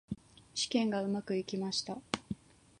[0.55, 1.99] 試験がうまくいきました。